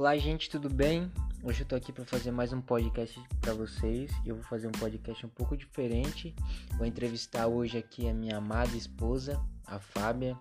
Olá, 0.00 0.16
gente, 0.16 0.48
tudo 0.48 0.70
bem? 0.70 1.12
Hoje 1.42 1.60
eu 1.60 1.66
tô 1.66 1.76
aqui 1.76 1.92
para 1.92 2.06
fazer 2.06 2.30
mais 2.30 2.54
um 2.54 2.60
podcast 2.62 3.22
para 3.38 3.52
vocês. 3.52 4.10
Eu 4.24 4.34
vou 4.36 4.44
fazer 4.44 4.66
um 4.66 4.72
podcast 4.72 5.26
um 5.26 5.28
pouco 5.28 5.54
diferente. 5.54 6.34
Vou 6.78 6.86
entrevistar 6.86 7.46
hoje 7.48 7.76
aqui 7.76 8.08
a 8.08 8.14
minha 8.14 8.38
amada 8.38 8.74
esposa, 8.74 9.38
a 9.66 9.78
Fábia, 9.78 10.38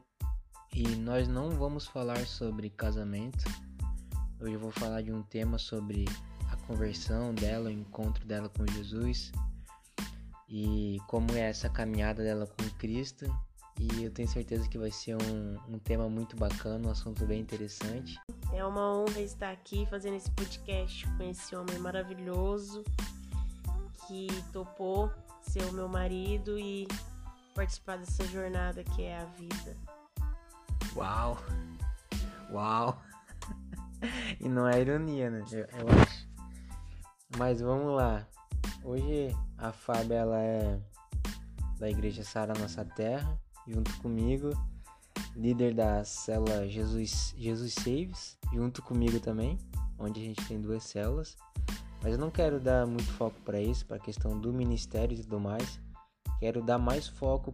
e 0.73 0.87
nós 0.95 1.27
não 1.27 1.49
vamos 1.49 1.85
falar 1.85 2.25
sobre 2.25 2.69
casamento. 2.69 3.43
Hoje 4.39 4.53
eu 4.53 4.59
vou 4.61 4.71
falar 4.71 5.01
de 5.01 5.11
um 5.11 5.21
tema 5.23 5.57
sobre 5.57 6.05
a 6.49 6.55
conversão 6.65 7.35
dela, 7.35 7.67
o 7.67 7.73
encontro 7.73 8.25
dela 8.25 8.47
com 8.47 8.65
Jesus 8.65 9.29
e 10.47 10.99
como 11.05 11.33
é 11.33 11.49
essa 11.49 11.69
caminhada 11.69 12.23
dela 12.23 12.47
com 12.47 12.63
Cristo. 12.77 13.25
E 13.77 14.05
eu 14.05 14.09
tenho 14.09 14.29
certeza 14.29 14.69
que 14.69 14.77
vai 14.77 14.89
ser 14.89 15.17
um, 15.17 15.57
um 15.67 15.77
tema 15.77 16.07
muito 16.07 16.37
bacana, 16.37 16.87
um 16.87 16.91
assunto 16.91 17.25
bem 17.25 17.41
interessante. 17.41 18.17
É 18.51 18.65
uma 18.65 18.93
honra 18.93 19.21
estar 19.21 19.51
aqui 19.51 19.85
fazendo 19.85 20.15
esse 20.15 20.29
podcast 20.31 21.07
com 21.15 21.23
esse 21.23 21.55
homem 21.55 21.77
maravilhoso 21.77 22.83
que 24.07 24.27
topou 24.51 25.11
ser 25.41 25.63
o 25.65 25.73
meu 25.73 25.87
marido 25.87 26.57
e 26.57 26.87
participar 27.53 27.97
dessa 27.97 28.25
jornada 28.25 28.83
que 28.83 29.03
é 29.03 29.19
a 29.19 29.25
vida. 29.25 29.77
Uau! 30.95 31.37
Uau! 32.51 33.01
e 34.39 34.49
não 34.49 34.67
é 34.67 34.81
ironia, 34.81 35.29
né? 35.29 35.45
Eu, 35.51 35.59
eu 35.59 36.01
acho. 36.01 36.27
Mas 37.37 37.61
vamos 37.61 37.95
lá. 37.95 38.27
Hoje 38.83 39.35
a 39.57 39.71
Fábia 39.71 40.15
ela 40.15 40.39
é 40.39 40.79
da 41.77 41.89
Igreja 41.89 42.23
Sara 42.23 42.53
Nossa 42.59 42.83
Terra, 42.83 43.39
junto 43.67 43.95
comigo 44.01 44.49
líder 45.35 45.73
da 45.73 46.03
célula 46.03 46.67
Jesus, 46.67 47.33
Jesus 47.37 47.73
Saves, 47.73 48.37
junto 48.53 48.81
comigo 48.81 49.19
também, 49.19 49.57
onde 49.97 50.21
a 50.21 50.23
gente 50.23 50.45
tem 50.45 50.59
duas 50.59 50.83
células. 50.83 51.37
Mas 52.01 52.13
eu 52.13 52.17
não 52.17 52.31
quero 52.31 52.59
dar 52.59 52.85
muito 52.85 53.11
foco 53.13 53.39
para 53.43 53.59
isso, 53.61 53.85
para 53.85 53.97
a 53.97 53.99
questão 53.99 54.39
do 54.39 54.53
ministério 54.53 55.17
e 55.17 55.21
tudo 55.21 55.39
mais. 55.39 55.79
Quero 56.39 56.61
dar 56.63 56.77
mais 56.77 57.07
foco 57.07 57.53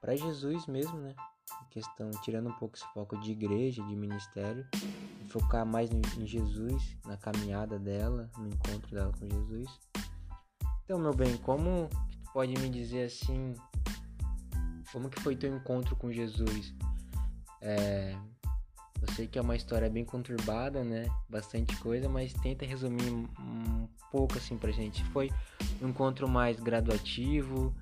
para 0.00 0.16
Jesus 0.16 0.66
mesmo, 0.66 0.98
né? 0.98 1.14
questão, 1.70 2.10
tirando 2.22 2.48
um 2.48 2.52
pouco 2.52 2.76
esse 2.76 2.86
foco 2.92 3.16
de 3.18 3.32
igreja, 3.32 3.82
de 3.84 3.96
ministério, 3.96 4.66
focar 5.28 5.64
mais 5.64 5.90
em 5.90 6.26
Jesus, 6.26 6.96
na 7.06 7.16
caminhada 7.16 7.78
dela, 7.78 8.28
no 8.36 8.48
encontro 8.48 8.90
dela 8.94 9.12
com 9.18 9.28
Jesus. 9.28 9.68
Então, 10.84 10.98
meu 10.98 11.14
bem, 11.14 11.36
como 11.38 11.88
pode 12.32 12.52
me 12.60 12.68
dizer 12.68 13.04
assim, 13.04 13.54
como 14.92 15.08
que 15.08 15.20
foi 15.20 15.36
teu 15.36 15.54
encontro 15.54 15.96
com 15.96 16.12
Jesus? 16.12 16.74
É, 17.60 18.16
eu 19.00 19.14
sei 19.14 19.26
que 19.26 19.38
é 19.38 19.42
uma 19.42 19.56
história 19.56 19.88
bem 19.88 20.04
conturbada, 20.04 20.84
né? 20.84 21.06
Bastante 21.28 21.74
coisa, 21.76 22.08
mas 22.08 22.32
tenta 22.34 22.66
resumir 22.66 23.10
um 23.10 23.88
pouco 24.10 24.36
assim 24.36 24.58
pra 24.58 24.70
gente. 24.70 25.02
Foi 25.06 25.30
um 25.80 25.88
encontro 25.88 26.28
mais 26.28 26.60
graduativo? 26.60 27.74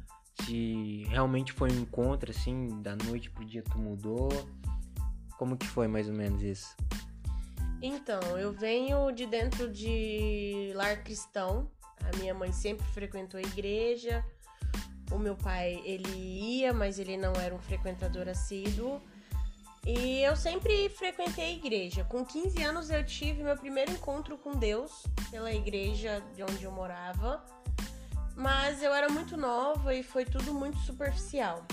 Se 0.42 1.04
realmente 1.08 1.52
foi 1.52 1.72
um 1.72 1.80
encontro 1.80 2.30
assim, 2.30 2.80
da 2.82 2.94
noite 2.94 3.30
pro 3.30 3.44
dia 3.44 3.62
tu 3.62 3.78
mudou? 3.78 4.28
Como 5.36 5.56
que 5.56 5.66
foi 5.66 5.88
mais 5.88 6.08
ou 6.08 6.14
menos 6.14 6.42
isso? 6.42 6.76
Então, 7.82 8.20
eu 8.38 8.52
venho 8.52 9.10
de 9.12 9.26
dentro 9.26 9.70
de 9.70 10.72
lar 10.74 11.02
cristão. 11.02 11.70
A 12.00 12.16
minha 12.16 12.34
mãe 12.34 12.52
sempre 12.52 12.86
frequentou 12.86 13.38
a 13.38 13.42
igreja. 13.42 14.24
O 15.18 15.20
meu 15.20 15.34
pai, 15.34 15.82
ele 15.84 16.16
ia, 16.16 16.72
mas 16.72 16.96
ele 16.96 17.16
não 17.16 17.32
era 17.32 17.52
um 17.52 17.58
frequentador 17.58 18.28
assíduo. 18.28 19.02
E 19.84 20.22
eu 20.22 20.36
sempre 20.36 20.88
frequentei 20.90 21.44
a 21.44 21.50
igreja. 21.50 22.04
Com 22.04 22.24
15 22.24 22.62
anos 22.62 22.88
eu 22.88 23.04
tive 23.04 23.42
meu 23.42 23.56
primeiro 23.56 23.90
encontro 23.90 24.38
com 24.38 24.52
Deus 24.52 24.92
pela 25.28 25.52
igreja 25.52 26.22
de 26.36 26.44
onde 26.44 26.62
eu 26.62 26.70
morava. 26.70 27.44
Mas 28.36 28.80
eu 28.80 28.94
era 28.94 29.08
muito 29.08 29.36
nova 29.36 29.92
e 29.92 30.04
foi 30.04 30.24
tudo 30.24 30.54
muito 30.54 30.78
superficial. 30.78 31.66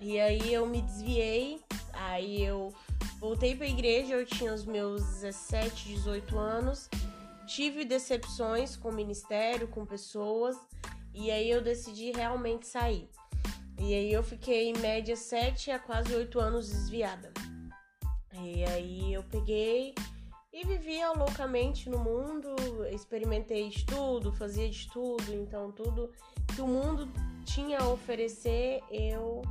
E 0.00 0.18
aí 0.18 0.52
eu 0.52 0.66
me 0.66 0.82
desviei, 0.82 1.62
aí 1.92 2.42
eu 2.42 2.74
voltei 3.20 3.54
para 3.54 3.66
a 3.66 3.70
igreja, 3.70 4.14
eu 4.14 4.26
tinha 4.26 4.52
os 4.52 4.64
meus 4.64 5.04
17, 5.20 5.86
18 5.94 6.36
anos. 6.36 6.90
Tive 7.46 7.84
decepções 7.84 8.74
com 8.74 8.88
o 8.88 8.92
ministério, 8.92 9.68
com 9.68 9.86
pessoas. 9.86 10.56
E 11.20 11.32
aí 11.32 11.50
eu 11.50 11.60
decidi 11.60 12.12
realmente 12.12 12.64
sair. 12.64 13.10
E 13.76 13.92
aí 13.92 14.12
eu 14.12 14.22
fiquei 14.22 14.68
em 14.68 14.78
média 14.78 15.16
7 15.16 15.72
a 15.72 15.78
quase 15.78 16.14
8 16.14 16.38
anos 16.38 16.70
desviada. 16.70 17.32
E 18.40 18.64
aí 18.64 19.12
eu 19.12 19.24
peguei 19.24 19.96
e 20.52 20.64
vivia 20.64 21.10
loucamente 21.10 21.90
no 21.90 21.98
mundo, 21.98 22.54
experimentei 22.92 23.66
estudo, 23.66 24.32
fazia 24.32 24.70
de 24.70 24.88
tudo, 24.92 25.34
então 25.34 25.72
tudo 25.72 26.12
que 26.54 26.60
o 26.60 26.68
mundo 26.68 27.08
tinha 27.44 27.80
a 27.80 27.88
oferecer, 27.88 28.80
eu 28.88 29.42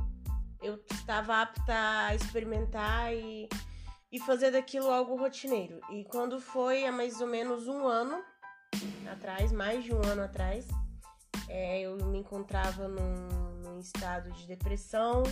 eu 0.62 0.82
estava 0.90 1.42
apta 1.42 2.06
a 2.06 2.14
experimentar 2.14 3.14
e, 3.14 3.46
e 4.10 4.18
fazer 4.18 4.52
daquilo 4.52 4.90
algo 4.90 5.16
rotineiro. 5.16 5.80
E 5.90 6.02
quando 6.04 6.40
foi 6.40 6.86
há 6.86 6.90
mais 6.90 7.20
ou 7.20 7.26
menos 7.26 7.68
um 7.68 7.86
ano 7.86 8.24
atrás, 9.12 9.52
mais 9.52 9.84
de 9.84 9.94
um 9.94 10.02
ano 10.02 10.22
atrás, 10.22 10.66
é, 11.48 11.80
eu 11.80 11.96
me 12.06 12.18
encontrava 12.18 12.88
num, 12.88 13.62
num 13.62 13.80
estado 13.80 14.30
de 14.32 14.46
depressão, 14.46 15.22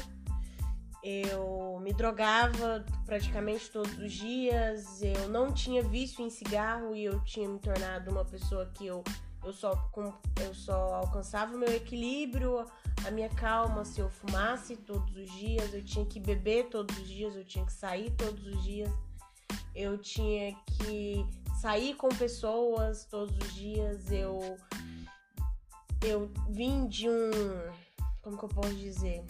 eu 1.03 1.78
me 1.81 1.93
drogava 1.93 2.84
praticamente 3.04 3.71
todos 3.71 3.97
os 3.99 4.12
dias, 4.12 5.00
eu 5.03 5.28
não 5.28 5.53
tinha 5.53 5.82
vício 5.82 6.25
em 6.25 6.31
cigarro 6.31 6.97
e 6.97 7.04
eu 7.04 7.22
tinha 7.22 7.49
me 7.49 7.59
tornado 7.60 8.10
uma 8.10 8.25
pessoa 8.25 8.66
que 8.75 8.87
eu, 8.87 9.04
eu, 9.44 9.53
só, 9.53 9.88
eu 10.41 10.53
só 10.53 10.94
alcançava 10.94 11.54
o 11.54 11.59
meu 11.59 11.72
equilíbrio, 11.72 12.66
a 13.06 13.10
minha 13.10 13.28
calma 13.28 13.84
se 13.84 14.00
eu 14.00 14.10
fumasse 14.10 14.77
todos 14.77 15.15
os 15.16 15.31
dias, 15.31 15.72
eu 15.72 15.84
tinha 15.84 16.04
que 16.04 16.19
beber 16.19 16.71
todos 16.71 16.98
os 16.98 17.06
dias, 17.06 17.37
eu 17.37 17.44
tinha 17.44 17.65
que 17.65 17.72
sair 17.72 18.10
todos 18.12 18.44
os 18.44 18.65
dias, 18.65 18.91
eu 19.77 19.98
tinha 19.98 20.56
que 20.66 21.25
sair 21.60 21.94
com 21.94 22.09
pessoas 22.09 23.04
todos 23.04 23.37
os 23.37 23.54
dias, 23.54 24.10
eu 24.10 24.56
eu 26.05 26.31
vim 26.49 26.87
de 26.87 27.09
um. 27.09 27.31
Como 28.23 28.37
que 28.37 28.45
eu 28.45 28.49
posso 28.49 28.75
dizer? 28.75 29.25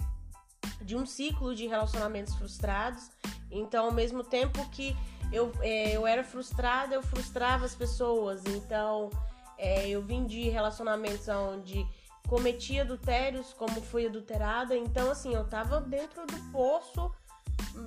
De 0.81 0.97
um 0.97 1.04
ciclo 1.06 1.54
de 1.54 1.66
relacionamentos 1.66 2.34
frustrados. 2.34 3.10
Então, 3.50 3.87
ao 3.87 3.93
mesmo 3.93 4.25
tempo 4.25 4.69
que 4.71 4.97
eu, 5.32 5.53
é, 5.60 5.97
eu 5.97 6.06
era 6.06 6.25
frustrada, 6.25 6.94
eu 6.94 7.03
frustrava 7.03 7.65
as 7.65 7.75
pessoas. 7.75 8.44
Então, 8.47 9.10
é, 9.59 9.88
eu 9.88 10.03
vim 10.03 10.25
de 10.25 10.49
relacionamentos 10.49 11.28
onde 11.28 11.87
cometi 12.27 12.81
adultérios, 12.81 13.53
como 13.53 13.81
fui 13.81 14.06
adulterada. 14.06 14.77
Então, 14.77 15.10
assim, 15.10 15.34
eu 15.34 15.44
tava 15.44 15.81
dentro 15.81 16.27
do 16.27 16.53
poço, 16.53 17.12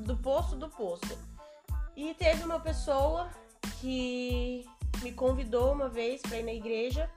do 0.05 0.15
poço 0.17 0.55
do 0.55 0.69
poço. 0.69 1.17
E 1.95 2.13
teve 2.13 2.43
uma 2.43 2.59
pessoa 2.59 3.29
que 3.81 4.65
me 5.01 5.11
convidou 5.11 5.73
uma 5.73 5.89
vez 5.89 6.21
para 6.21 6.37
ir 6.37 6.43
na 6.43 6.53
igreja 6.53 7.09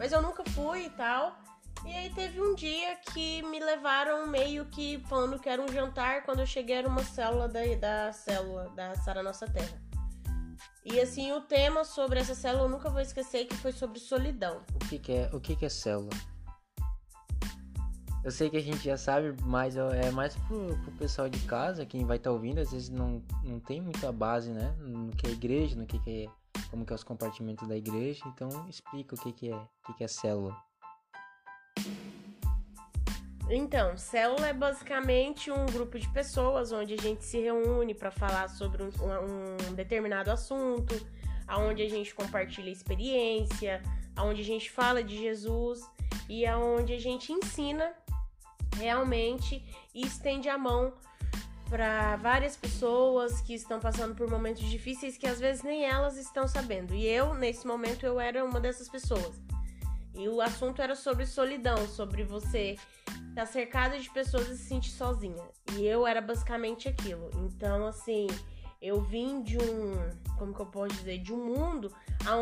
mas 0.00 0.12
eu 0.12 0.22
nunca 0.22 0.42
fui 0.52 0.86
e 0.86 0.90
tal. 0.90 1.36
E 1.84 1.92
aí 1.94 2.08
teve 2.14 2.40
um 2.40 2.54
dia 2.54 2.96
que 3.12 3.42
me 3.42 3.60
levaram 3.60 4.26
meio 4.26 4.64
que 4.64 4.98
falando 5.06 5.38
que 5.38 5.46
era 5.46 5.60
um 5.60 5.68
jantar 5.68 6.24
quando 6.24 6.40
eu 6.40 6.46
cheguei 6.46 6.76
era 6.76 6.88
uma 6.88 7.04
célula 7.04 7.46
da, 7.46 7.60
da 7.78 8.10
célula 8.10 8.70
da 8.70 8.94
Sara 8.94 9.22
Nossa 9.22 9.46
Terra. 9.46 9.78
E 10.86 10.98
assim, 10.98 11.30
o 11.32 11.42
tema 11.42 11.84
sobre 11.84 12.18
essa 12.18 12.34
célula 12.34 12.64
eu 12.64 12.70
nunca 12.70 12.88
vou 12.88 13.02
esquecer 13.02 13.44
que 13.44 13.54
foi 13.56 13.72
sobre 13.72 13.98
solidão. 13.98 14.62
O 14.74 14.78
que, 14.88 14.98
que 14.98 15.12
é, 15.12 15.30
o 15.34 15.38
que, 15.38 15.54
que 15.54 15.66
é 15.66 15.68
célula? 15.68 16.10
Eu 18.24 18.30
sei 18.30 18.48
que 18.48 18.56
a 18.56 18.62
gente 18.62 18.82
já 18.82 18.96
sabe, 18.96 19.34
mas 19.42 19.76
é 19.76 20.10
mais 20.10 20.34
pro, 20.34 20.78
pro 20.78 20.92
pessoal 20.92 21.28
de 21.28 21.40
casa, 21.40 21.84
quem 21.84 22.06
vai 22.06 22.16
estar 22.16 22.30
tá 22.30 22.34
ouvindo, 22.34 22.58
às 22.58 22.70
vezes 22.70 22.88
não, 22.88 23.22
não 23.44 23.60
tem 23.60 23.82
muita 23.82 24.10
base, 24.10 24.50
né? 24.50 24.74
No 24.78 25.10
que 25.10 25.26
é 25.26 25.30
igreja, 25.30 25.76
no 25.76 25.86
que, 25.86 25.98
que 25.98 26.24
é 26.24 26.39
como 26.70 26.86
que 26.86 26.92
é 26.92 26.96
os 26.96 27.04
compartimentos 27.04 27.66
da 27.68 27.76
igreja. 27.76 28.22
Então 28.26 28.48
explica 28.68 29.14
o 29.14 29.18
que, 29.18 29.32
que 29.32 29.50
é, 29.50 29.56
o 29.56 29.68
que, 29.86 29.94
que 29.94 30.04
é 30.04 30.08
célula. 30.08 30.56
Então, 33.52 33.96
célula 33.96 34.46
é 34.46 34.52
basicamente 34.52 35.50
um 35.50 35.66
grupo 35.66 35.98
de 35.98 36.08
pessoas 36.12 36.70
onde 36.70 36.94
a 36.94 36.96
gente 36.96 37.24
se 37.24 37.40
reúne 37.40 37.92
para 37.94 38.12
falar 38.12 38.48
sobre 38.48 38.84
um, 38.84 38.88
um, 38.88 39.74
determinado 39.74 40.30
assunto, 40.30 40.94
aonde 41.48 41.82
a 41.82 41.88
gente 41.88 42.14
compartilha 42.14 42.70
experiência, 42.70 43.82
aonde 44.14 44.42
a 44.42 44.44
gente 44.44 44.70
fala 44.70 45.02
de 45.02 45.16
Jesus 45.16 45.80
e 46.28 46.46
aonde 46.46 46.92
a 46.92 47.00
gente 47.00 47.32
ensina 47.32 47.92
realmente 48.76 49.64
e 49.92 50.06
estende 50.06 50.48
a 50.48 50.56
mão 50.56 50.94
para 51.70 52.16
várias 52.16 52.56
pessoas 52.56 53.40
que 53.40 53.54
estão 53.54 53.78
passando 53.78 54.14
por 54.14 54.28
momentos 54.28 54.62
difíceis 54.68 55.16
que 55.16 55.26
às 55.26 55.38
vezes 55.38 55.62
nem 55.62 55.84
elas 55.86 56.16
estão 56.18 56.48
sabendo. 56.48 56.92
E 56.92 57.06
eu, 57.06 57.32
nesse 57.32 57.64
momento, 57.64 58.04
eu 58.04 58.18
era 58.18 58.44
uma 58.44 58.58
dessas 58.60 58.88
pessoas. 58.88 59.40
E 60.14 60.28
o 60.28 60.40
assunto 60.40 60.82
era 60.82 60.96
sobre 60.96 61.24
solidão, 61.24 61.86
sobre 61.86 62.24
você 62.24 62.72
estar 63.28 63.34
tá 63.34 63.46
cercado 63.46 63.96
de 63.98 64.10
pessoas 64.10 64.48
e 64.48 64.58
se 64.58 64.64
sentir 64.64 64.90
sozinha. 64.90 65.44
E 65.76 65.86
eu 65.86 66.04
era 66.04 66.20
basicamente 66.20 66.88
aquilo. 66.88 67.30
Então, 67.36 67.86
assim, 67.86 68.26
Eu 68.82 69.02
vim 69.02 69.42
de 69.42 69.58
um, 69.58 69.92
como 70.38 70.54
que 70.54 70.60
eu 70.60 70.66
posso 70.66 70.94
dizer, 70.96 71.18
de 71.18 71.34
um 71.34 71.44
mundo 71.44 71.92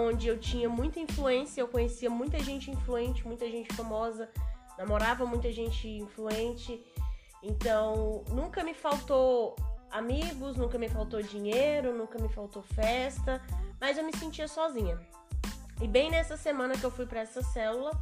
onde 0.07 0.29
eu 0.29 0.39
tinha 0.39 0.69
muita 0.69 1.01
influência, 1.01 1.61
eu 1.61 1.67
conhecia 1.67 2.09
muita 2.09 2.39
gente 2.39 2.71
influente, 2.71 3.27
muita 3.27 3.51
gente 3.51 3.75
famosa, 3.75 4.31
namorava 4.79 5.27
muita 5.27 5.51
gente 5.51 5.89
influente. 5.89 6.81
Então, 7.43 8.25
nunca 8.31 8.65
me 8.65 8.75
faltou 8.75 9.57
amigos, 9.91 10.57
nunca 10.57 10.79
me 10.79 10.89
faltou 10.89 11.23
dinheiro, 11.23 11.97
nunca 11.97 12.19
me 12.19 12.29
faltou 12.29 12.63
festa, 12.63 13.41
mas 13.81 13.97
eu 13.97 14.05
me 14.05 14.17
sentia 14.17 14.49
sozinha. 14.49 14.99
E 15.81 15.87
bem 15.87 16.11
nessa 16.11 16.37
semana 16.37 16.77
que 16.77 16.85
eu 16.85 16.91
fui 16.91 17.07
para 17.07 17.21
essa 17.21 17.43
célula, 17.43 17.93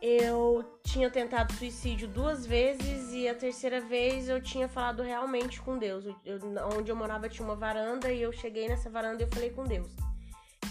eu 0.00 0.64
tinha 0.84 1.10
tentado 1.10 1.52
suicídio 1.54 2.08
duas 2.08 2.46
vezes 2.46 3.12
e 3.12 3.28
a 3.28 3.34
terceira 3.34 3.80
vez 3.80 4.28
eu 4.28 4.40
tinha 4.40 4.68
falado 4.68 5.02
realmente 5.02 5.60
com 5.60 5.76
Deus. 5.76 6.04
Eu, 6.24 6.38
onde 6.76 6.90
eu 6.90 6.96
morava 6.96 7.28
tinha 7.28 7.46
uma 7.46 7.56
varanda 7.56 8.12
e 8.12 8.22
eu 8.22 8.32
cheguei 8.32 8.68
nessa 8.68 8.88
varanda 8.88 9.22
e 9.22 9.26
eu 9.26 9.30
falei 9.30 9.50
com 9.50 9.64
Deus 9.64 9.90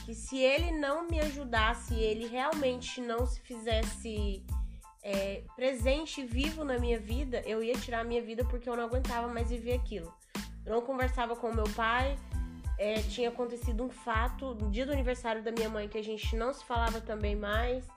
que 0.01 0.15
se 0.15 0.39
ele 0.39 0.71
não 0.71 1.07
me 1.07 1.19
ajudasse, 1.19 1.93
ele 1.95 2.27
realmente 2.27 2.99
não 3.01 3.25
se 3.25 3.39
fizesse 3.41 4.43
é, 5.03 5.43
presente, 5.55 6.23
vivo 6.23 6.63
na 6.63 6.77
minha 6.77 6.99
vida, 6.99 7.41
eu 7.45 7.63
ia 7.63 7.73
tirar 7.73 8.01
a 8.01 8.03
minha 8.03 8.21
vida 8.21 8.45
porque 8.45 8.69
eu 8.69 8.75
não 8.75 8.83
aguentava 8.83 9.27
mais 9.27 9.49
viver 9.49 9.73
aquilo. 9.73 10.13
Eu 10.65 10.73
não 10.73 10.81
conversava 10.81 11.35
com 11.35 11.53
meu 11.53 11.69
pai, 11.75 12.17
é, 12.77 13.01
tinha 13.01 13.29
acontecido 13.29 13.83
um 13.83 13.89
fato 13.89 14.55
no 14.55 14.69
dia 14.69 14.85
do 14.85 14.91
aniversário 14.91 15.43
da 15.43 15.51
minha 15.51 15.69
mãe 15.69 15.87
que 15.87 15.97
a 15.97 16.03
gente 16.03 16.35
não 16.35 16.53
se 16.53 16.63
falava 16.65 17.01
também 17.01 17.35
mais. 17.35 17.87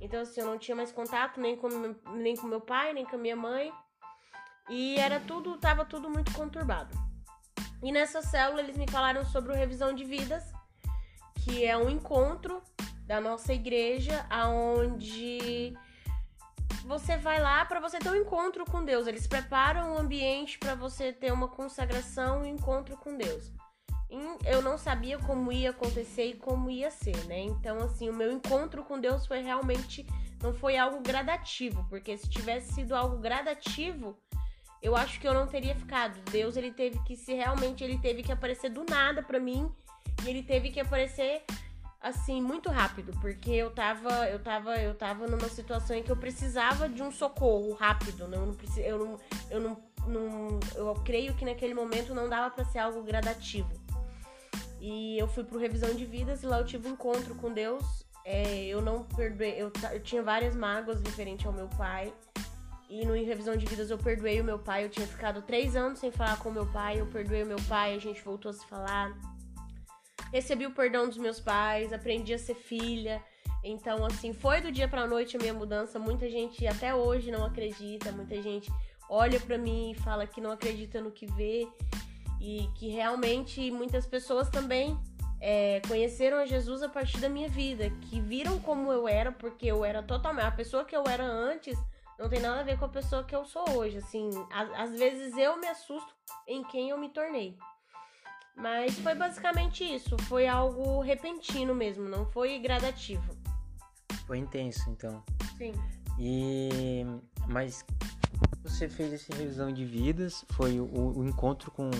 Então, 0.00 0.20
assim, 0.20 0.40
eu 0.40 0.46
não 0.46 0.58
tinha 0.58 0.76
mais 0.76 0.92
contato 0.92 1.40
nem 1.40 1.56
com, 1.56 1.68
nem 2.14 2.36
com 2.36 2.46
meu 2.46 2.60
pai, 2.60 2.92
nem 2.92 3.04
com 3.04 3.16
a 3.16 3.18
minha 3.18 3.36
mãe. 3.36 3.72
E 4.68 4.96
era 4.96 5.18
tudo, 5.18 5.56
tava 5.58 5.84
tudo 5.84 6.10
muito 6.10 6.32
conturbado. 6.34 6.96
E 7.82 7.92
nessa 7.92 8.20
célula 8.22 8.60
eles 8.60 8.76
me 8.76 8.90
falaram 8.90 9.24
sobre 9.24 9.52
o 9.52 9.54
revisão 9.54 9.92
de 9.92 10.04
vidas, 10.04 10.44
que 11.42 11.64
é 11.64 11.76
um 11.76 11.88
encontro 11.88 12.62
da 13.06 13.20
nossa 13.20 13.52
igreja 13.52 14.26
aonde 14.28 15.72
você 16.88 17.16
vai 17.16 17.38
lá 17.38 17.64
para 17.64 17.78
você 17.78 18.00
ter 18.00 18.10
um 18.10 18.16
encontro 18.16 18.64
com 18.64 18.84
Deus. 18.84 19.06
Eles 19.06 19.28
preparam 19.28 19.94
o 19.94 19.98
ambiente 19.98 20.58
para 20.58 20.74
você 20.74 21.12
ter 21.12 21.32
uma 21.32 21.46
consagração 21.46 22.44
e 22.44 22.48
um 22.48 22.56
encontro 22.56 22.96
com 22.96 23.16
Deus 23.16 23.52
eu 24.46 24.62
não 24.62 24.78
sabia 24.78 25.18
como 25.18 25.52
ia 25.52 25.70
acontecer 25.70 26.30
e 26.30 26.34
como 26.34 26.70
ia 26.70 26.90
ser, 26.90 27.16
né? 27.26 27.40
Então, 27.40 27.78
assim, 27.78 28.08
o 28.08 28.14
meu 28.14 28.32
encontro 28.32 28.82
com 28.82 28.98
Deus 28.98 29.26
foi 29.26 29.42
realmente 29.42 30.06
não 30.42 30.54
foi 30.54 30.78
algo 30.78 31.00
gradativo, 31.00 31.84
porque 31.90 32.16
se 32.16 32.28
tivesse 32.28 32.72
sido 32.72 32.94
algo 32.94 33.18
gradativo, 33.18 34.16
eu 34.80 34.96
acho 34.96 35.20
que 35.20 35.26
eu 35.26 35.34
não 35.34 35.46
teria 35.46 35.74
ficado. 35.74 36.18
Deus, 36.30 36.56
ele 36.56 36.72
teve 36.72 36.98
que 37.00 37.16
se 37.16 37.34
realmente 37.34 37.84
ele 37.84 37.98
teve 37.98 38.22
que 38.22 38.32
aparecer 38.32 38.70
do 38.70 38.84
nada 38.88 39.22
para 39.22 39.40
mim 39.40 39.70
e 40.24 40.30
ele 40.30 40.42
teve 40.42 40.70
que 40.70 40.80
aparecer 40.80 41.44
assim 42.00 42.40
muito 42.40 42.70
rápido, 42.70 43.12
porque 43.20 43.50
eu 43.50 43.70
tava 43.70 44.28
eu 44.28 44.38
tava 44.38 44.76
eu 44.76 44.94
tava 44.94 45.26
numa 45.26 45.48
situação 45.48 45.96
em 45.96 46.02
que 46.02 46.10
eu 46.10 46.16
precisava 46.16 46.88
de 46.88 47.02
um 47.02 47.10
socorro 47.10 47.72
rápido, 47.74 48.28
não, 48.28 48.56
eu 48.76 48.98
não 48.98 49.18
eu 49.50 49.60
não, 49.60 49.82
não 50.06 50.60
eu 50.74 50.94
creio 51.04 51.34
que 51.34 51.44
naquele 51.44 51.74
momento 51.74 52.14
não 52.14 52.28
dava 52.28 52.50
para 52.54 52.64
ser 52.64 52.78
algo 52.78 53.02
gradativo. 53.02 53.70
E 54.80 55.18
eu 55.18 55.26
fui 55.26 55.42
pro 55.42 55.58
Revisão 55.58 55.92
de 55.94 56.04
Vidas 56.04 56.42
e 56.42 56.46
lá 56.46 56.58
eu 56.58 56.64
tive 56.64 56.88
um 56.88 56.92
encontro 56.92 57.34
com 57.34 57.52
Deus. 57.52 58.06
É, 58.24 58.66
eu 58.66 58.80
não 58.80 59.02
perdoei, 59.02 59.60
eu, 59.60 59.72
eu 59.92 60.00
tinha 60.00 60.22
várias 60.22 60.54
mágoas 60.54 61.00
referente 61.00 61.46
ao 61.46 61.52
meu 61.52 61.68
pai. 61.68 62.12
E 62.88 63.04
no 63.04 63.12
Revisão 63.12 63.56
de 63.56 63.66
Vidas 63.66 63.90
eu 63.90 63.98
perdoei 63.98 64.40
o 64.40 64.44
meu 64.44 64.58
pai. 64.58 64.84
Eu 64.84 64.88
tinha 64.88 65.06
ficado 65.06 65.42
três 65.42 65.74
anos 65.74 65.98
sem 65.98 66.10
falar 66.10 66.38
com 66.38 66.48
o 66.48 66.52
meu 66.52 66.66
pai. 66.66 67.00
Eu 67.00 67.06
perdoei 67.06 67.42
o 67.42 67.46
meu 67.46 67.58
pai, 67.68 67.94
a 67.94 67.98
gente 67.98 68.22
voltou 68.22 68.50
a 68.50 68.54
se 68.54 68.64
falar. 68.66 69.12
Recebi 70.32 70.66
o 70.66 70.70
perdão 70.70 71.08
dos 71.08 71.16
meus 71.16 71.40
pais, 71.40 71.92
aprendi 71.92 72.34
a 72.34 72.38
ser 72.38 72.54
filha. 72.54 73.22
Então, 73.64 74.04
assim, 74.04 74.32
foi 74.32 74.60
do 74.60 74.70
dia 74.70 74.86
pra 74.86 75.06
noite 75.06 75.36
a 75.36 75.40
minha 75.40 75.54
mudança. 75.54 75.98
Muita 75.98 76.28
gente 76.28 76.66
até 76.66 76.94
hoje 76.94 77.30
não 77.30 77.44
acredita. 77.44 78.12
Muita 78.12 78.40
gente 78.40 78.70
olha 79.08 79.40
pra 79.40 79.56
mim 79.58 79.92
e 79.92 79.94
fala 79.94 80.26
que 80.26 80.40
não 80.40 80.52
acredita 80.52 81.00
no 81.00 81.10
que 81.10 81.26
vê 81.26 81.66
e 82.40 82.68
que 82.76 82.88
realmente 82.88 83.70
muitas 83.70 84.06
pessoas 84.06 84.48
também 84.48 84.96
é, 85.40 85.80
conheceram 85.86 86.38
a 86.38 86.46
Jesus 86.46 86.82
a 86.82 86.88
partir 86.88 87.18
da 87.18 87.28
minha 87.28 87.48
vida, 87.48 87.90
que 88.02 88.20
viram 88.20 88.58
como 88.60 88.92
eu 88.92 89.08
era, 89.08 89.32
porque 89.32 89.66
eu 89.66 89.84
era 89.84 90.02
totalmente. 90.02 90.46
A 90.46 90.52
pessoa 90.52 90.84
que 90.84 90.96
eu 90.96 91.04
era 91.06 91.24
antes 91.24 91.78
não 92.18 92.28
tem 92.28 92.40
nada 92.40 92.60
a 92.60 92.64
ver 92.64 92.78
com 92.78 92.84
a 92.84 92.88
pessoa 92.88 93.24
que 93.24 93.34
eu 93.34 93.44
sou 93.44 93.64
hoje. 93.76 93.98
Assim, 93.98 94.30
às 94.76 94.90
vezes 94.98 95.36
eu 95.36 95.56
me 95.58 95.66
assusto 95.68 96.12
em 96.46 96.62
quem 96.64 96.90
eu 96.90 96.98
me 96.98 97.08
tornei. 97.08 97.56
Mas 98.58 98.98
foi 98.98 99.14
basicamente 99.14 99.84
isso. 99.84 100.16
Foi 100.22 100.46
algo 100.46 101.00
repentino 101.00 101.74
mesmo, 101.74 102.08
não 102.08 102.26
foi 102.26 102.58
gradativo. 102.58 103.36
Foi 104.26 104.38
intenso, 104.38 104.90
então. 104.90 105.22
Sim. 105.56 105.72
E. 106.18 107.04
Mas 107.46 107.84
você 108.62 108.88
fez 108.88 109.12
essa 109.12 109.34
revisão 109.34 109.72
de 109.72 109.84
vidas, 109.84 110.44
foi 110.50 110.78
o, 110.80 111.18
o 111.18 111.24
encontro 111.24 111.70
com, 111.70 111.90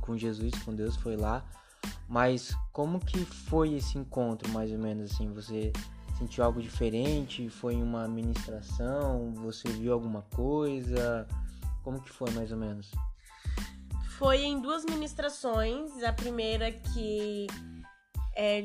com 0.00 0.16
Jesus, 0.16 0.52
com 0.62 0.74
Deus, 0.74 0.94
foi 0.96 1.16
lá. 1.16 1.44
Mas 2.08 2.54
como 2.72 3.00
que 3.00 3.18
foi 3.24 3.74
esse 3.74 3.98
encontro, 3.98 4.48
mais 4.50 4.70
ou 4.70 4.78
menos 4.78 5.10
assim? 5.10 5.32
Você 5.32 5.72
sentiu 6.18 6.44
algo 6.44 6.62
diferente? 6.62 7.48
Foi 7.48 7.74
uma 7.76 8.06
ministração? 8.06 9.32
Você 9.36 9.68
viu 9.68 9.92
alguma 9.92 10.22
coisa? 10.34 11.26
Como 11.82 12.00
que 12.00 12.10
foi, 12.10 12.30
mais 12.32 12.52
ou 12.52 12.58
menos? 12.58 12.90
Foi 14.18 14.42
em 14.42 14.60
duas 14.60 14.84
ministrações. 14.84 16.02
A 16.02 16.12
primeira 16.12 16.72
que 16.72 17.46
é 18.36 18.64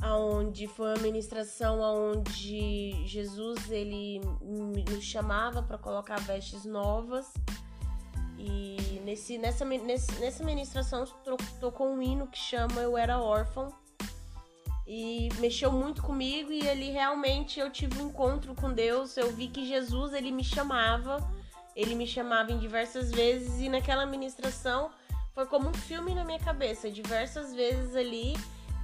aonde 0.00 0.66
foi 0.66 0.94
uma 0.94 1.02
ministração 1.02 1.82
aonde 1.82 3.06
Jesus 3.06 3.70
ele 3.70 4.20
nos 4.88 5.04
chamava 5.04 5.62
para 5.62 5.78
colocar 5.78 6.18
vestes 6.20 6.64
novas 6.64 7.32
e 8.38 9.00
nesse, 9.04 9.38
nessa, 9.38 9.64
nesse, 9.64 10.12
nessa 10.20 10.44
ministração 10.44 11.04
tocou 11.60 11.88
um 11.88 12.02
hino 12.02 12.26
que 12.26 12.38
chama 12.38 12.80
Eu 12.80 12.96
Era 12.98 13.18
Órfão. 13.18 13.72
E 14.86 15.30
mexeu 15.38 15.72
muito 15.72 16.02
comigo 16.02 16.52
e 16.52 16.68
ali 16.68 16.90
realmente 16.90 17.58
eu 17.58 17.70
tive 17.70 18.02
um 18.02 18.08
encontro 18.08 18.54
com 18.54 18.70
Deus. 18.70 19.16
Eu 19.16 19.32
vi 19.32 19.48
que 19.48 19.66
Jesus 19.66 20.12
ele 20.12 20.30
me 20.30 20.44
chamava, 20.44 21.26
ele 21.74 21.94
me 21.94 22.06
chamava 22.06 22.52
em 22.52 22.58
diversas 22.58 23.10
vezes 23.10 23.60
e 23.60 23.68
naquela 23.68 24.06
ministração 24.06 24.90
foi 25.32 25.46
como 25.46 25.68
um 25.68 25.74
filme 25.74 26.14
na 26.14 26.24
minha 26.24 26.38
cabeça. 26.38 26.90
Diversas 26.90 27.54
vezes 27.54 27.96
ali 27.96 28.34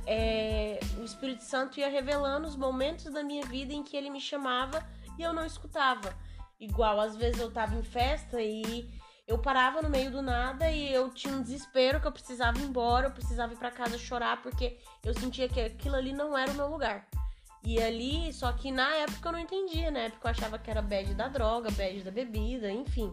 é, 0.06 0.80
o 0.98 1.04
Espírito 1.04 1.44
Santo 1.44 1.78
ia 1.78 1.88
revelando 1.88 2.46
os 2.46 2.56
momentos 2.56 3.04
da 3.12 3.22
minha 3.22 3.46
vida 3.46 3.72
em 3.72 3.82
que 3.82 3.96
ele 3.96 4.10
me 4.10 4.20
chamava 4.20 4.84
e 5.18 5.22
eu 5.22 5.32
não 5.32 5.46
escutava. 5.46 6.14
Igual 6.58 7.00
às 7.00 7.16
vezes 7.16 7.40
eu 7.40 7.50
tava 7.50 7.74
em 7.74 7.82
festa 7.82 8.42
e 8.42 8.90
eu 9.26 9.38
parava 9.38 9.80
no 9.80 9.88
meio 9.88 10.10
do 10.10 10.20
nada 10.20 10.70
e 10.70 10.92
eu 10.92 11.08
tinha 11.10 11.34
um 11.34 11.42
desespero 11.42 12.00
que 12.00 12.08
eu 12.08 12.12
precisava 12.12 12.58
ir 12.58 12.64
embora, 12.64 13.06
eu 13.06 13.12
precisava 13.12 13.52
ir 13.52 13.56
para 13.56 13.70
casa 13.70 13.96
chorar 13.96 14.42
porque 14.42 14.78
eu 15.04 15.14
sentia 15.14 15.48
que 15.48 15.60
aquilo 15.60 15.94
ali 15.94 16.12
não 16.12 16.36
era 16.36 16.50
o 16.50 16.54
meu 16.54 16.66
lugar. 16.66 17.06
E 17.62 17.78
ali, 17.80 18.32
só 18.32 18.52
que 18.52 18.72
na 18.72 18.88
época 18.96 19.28
eu 19.28 19.32
não 19.32 19.38
entendia, 19.38 19.90
na 19.90 20.00
época 20.00 20.28
eu 20.28 20.30
achava 20.30 20.58
que 20.58 20.70
era 20.70 20.80
bad 20.80 21.14
da 21.14 21.28
droga, 21.28 21.70
bad 21.70 22.02
da 22.02 22.10
bebida, 22.10 22.70
enfim. 22.70 23.12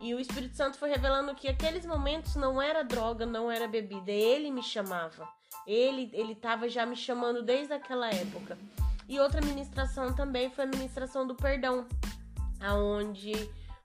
E 0.00 0.14
o 0.14 0.20
Espírito 0.20 0.56
Santo 0.56 0.78
foi 0.78 0.88
revelando 0.88 1.34
que 1.34 1.46
aqueles 1.46 1.84
momentos 1.84 2.34
não 2.34 2.60
era 2.60 2.82
droga, 2.82 3.26
não 3.26 3.50
era 3.50 3.68
bebida, 3.68 4.10
ele 4.10 4.50
me 4.50 4.62
chamava. 4.62 5.28
Ele 5.66 6.10
ele 6.14 6.34
tava 6.34 6.68
já 6.70 6.86
me 6.86 6.96
chamando 6.96 7.42
desde 7.42 7.74
aquela 7.74 8.08
época. 8.08 8.56
E 9.06 9.20
outra 9.20 9.42
ministração 9.42 10.14
também 10.14 10.50
foi 10.50 10.64
a 10.64 10.68
ministração 10.68 11.26
do 11.26 11.34
perdão, 11.34 11.86
aonde 12.60 13.32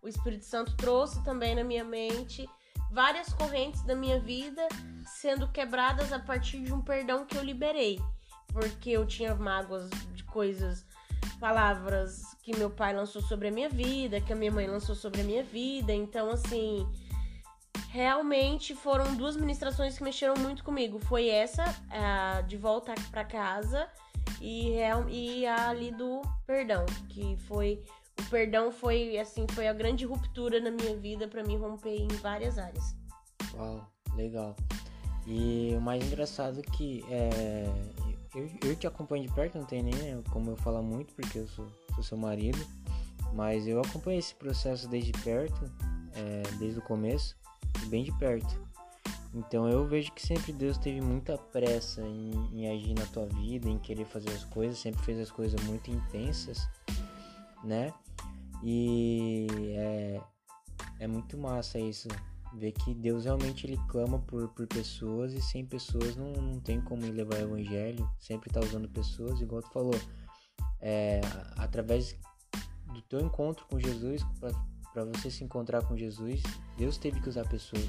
o 0.02 0.08
Espírito 0.08 0.46
Santo 0.46 0.78
trouxe 0.78 1.22
também 1.24 1.54
na 1.54 1.64
minha 1.64 1.84
mente 1.84 2.48
várias 2.92 3.34
correntes 3.34 3.82
da 3.82 3.96
minha 3.96 4.20
vida 4.20 4.66
sendo 5.06 5.48
quebradas 5.50 6.14
a 6.14 6.20
partir 6.20 6.62
de 6.62 6.72
um 6.72 6.82
perdão 6.82 7.26
que 7.26 7.36
eu 7.36 7.44
liberei. 7.44 8.00
Porque 8.56 8.92
eu 8.92 9.06
tinha 9.06 9.36
mágoas 9.36 9.90
de 10.14 10.24
coisas, 10.24 10.86
palavras 11.42 12.22
que 12.42 12.56
meu 12.56 12.70
pai 12.70 12.96
lançou 12.96 13.22
sobre 13.22 13.50
a 13.50 13.52
minha 13.52 13.68
vida, 13.68 14.22
que 14.22 14.32
a 14.32 14.36
minha 14.36 14.52
mãe 14.52 14.66
lançou 14.66 14.96
sobre 14.96 15.20
a 15.20 15.24
minha 15.26 15.44
vida. 15.44 15.92
Então, 15.92 16.32
assim, 16.32 16.88
realmente 17.90 18.74
foram 18.74 19.14
duas 19.16 19.36
ministrações 19.36 19.98
que 19.98 20.04
mexeram 20.06 20.36
muito 20.36 20.64
comigo. 20.64 21.00
Foi 21.00 21.28
essa, 21.28 21.66
a 21.92 22.42
de 22.44 22.56
volta 22.56 22.96
para 23.12 23.26
casa, 23.26 23.90
e, 24.40 24.78
e 25.10 25.46
a 25.46 25.70
ali 25.70 25.92
do 25.92 26.22
perdão, 26.48 26.86
que 27.10 27.36
foi 27.48 27.84
o 28.18 28.30
perdão 28.30 28.72
foi 28.72 29.18
assim, 29.18 29.46
foi 29.50 29.68
a 29.68 29.74
grande 29.74 30.06
ruptura 30.06 30.62
na 30.62 30.72
minha 30.72 30.96
vida 30.96 31.28
para 31.28 31.44
me 31.44 31.58
romper 31.58 31.98
em 31.98 32.08
várias 32.22 32.58
áreas. 32.58 32.96
Uau, 33.54 33.86
legal. 34.16 34.56
E 35.28 35.74
o 35.76 35.82
mais 35.82 36.06
engraçado 36.06 36.60
é 36.60 36.64
que 36.64 37.04
é, 37.10 37.66
eu, 38.36 38.50
eu 38.64 38.76
te 38.76 38.86
acompanho 38.86 39.28
de 39.28 39.34
perto, 39.34 39.58
não 39.58 39.66
tem 39.66 39.82
nem 39.82 39.96
né, 39.96 40.22
como 40.32 40.52
eu 40.52 40.58
falar 40.58 40.82
muito, 40.82 41.14
porque 41.14 41.40
eu 41.40 41.48
sou, 41.48 41.68
sou 41.94 42.04
seu 42.04 42.18
marido, 42.18 42.60
mas 43.34 43.68
eu 43.68 43.80
acompanho 43.80 44.20
esse 44.20 44.36
processo 44.36 44.88
desde 44.88 45.12
perto, 45.24 45.72
é, 46.14 46.44
desde 46.58 46.80
o 46.80 46.82
começo, 46.82 47.36
bem 47.88 48.04
de 48.04 48.12
perto. 48.20 48.66
Então 49.34 49.68
eu 49.68 49.86
vejo 49.86 50.14
que 50.14 50.26
sempre 50.26 50.54
Deus 50.54 50.78
teve 50.78 51.02
muita 51.02 51.38
pressa 51.38 52.02
em, 52.02 52.32
em, 52.54 52.70
agir 52.70 52.94
na 52.94 53.06
tua 53.08 53.26
vida, 53.26 53.68
em 53.68 53.78
querer 53.78 54.06
fazer 54.06 54.30
as 54.30 54.46
coisas, 54.46 54.78
sempre 54.78 55.04
fez 55.04 55.20
as 55.20 55.30
coisas 55.30 55.62
muito 55.64 55.92
intensas, 55.92 56.68
né? 57.64 57.94
E 58.64 59.48
é, 59.76 60.22
é 61.00 61.08
muito 61.08 61.38
massa 61.38 61.78
isso, 61.78 62.08
ver 62.56 62.72
que 62.72 62.94
Deus 62.94 63.26
realmente 63.26 63.68
ele 63.68 63.78
clama 63.90 64.20
por, 64.20 64.48
por 64.50 64.66
pessoas 64.68 65.34
e 65.34 65.42
sem 65.42 65.66
pessoas 65.66 66.16
não, 66.16 66.32
não 66.32 66.60
tem 66.60 66.80
como 66.82 67.06
levar 67.06 67.36
o 67.36 67.42
evangelho, 67.42 68.10
sempre 68.20 68.50
tá 68.50 68.60
usando 68.60 68.88
pessoas, 68.88 69.42
igual 69.42 69.62
tu 69.62 69.70
falou, 69.70 70.00
é, 70.80 71.20
através 71.58 72.16
do 72.94 73.02
teu 73.02 73.20
encontro 73.20 73.66
com 73.68 73.80
Jesus, 73.80 74.22
para 74.94 75.04
você 75.04 75.30
se 75.30 75.44
encontrar 75.44 75.86
com 75.86 75.98
Jesus, 75.98 76.42
Deus 76.78 76.98
teve 76.98 77.20
que 77.20 77.28
usar 77.28 77.48
pessoas. 77.48 77.88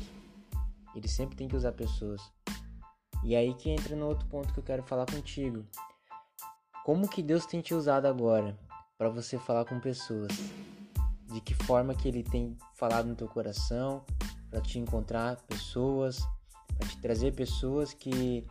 Ele 0.94 1.06
sempre 1.06 1.36
tem 1.36 1.46
que 1.46 1.56
usar 1.56 1.72
pessoas. 1.72 2.20
E 3.22 3.36
aí 3.36 3.54
que 3.54 3.70
entra 3.70 3.94
no 3.94 4.06
outro 4.06 4.26
ponto 4.28 4.52
que 4.52 4.58
eu 4.58 4.64
quero 4.64 4.82
falar 4.82 5.06
contigo. 5.06 5.64
Como 6.84 7.08
que 7.08 7.22
Deus 7.22 7.46
tem 7.46 7.60
te 7.60 7.74
usado 7.74 8.06
agora 8.06 8.58
para 8.96 9.08
você 9.08 9.38
falar 9.38 9.64
com 9.64 9.78
pessoas? 9.78 10.32
De 11.26 11.40
que 11.40 11.54
forma 11.54 11.94
que 11.94 12.08
ele 12.08 12.22
tem 12.22 12.56
falado 12.74 13.06
no 13.06 13.14
teu 13.14 13.28
coração 13.28 14.04
para 14.50 14.60
te 14.60 14.78
encontrar 14.78 15.36
pessoas, 15.46 16.20
para 16.78 16.88
te 16.88 16.98
trazer 17.00 17.34
pessoas 17.34 17.92
que 17.92 18.46